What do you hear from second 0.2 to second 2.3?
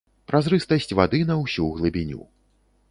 Празрыстасць вады на ўсю глыбіню.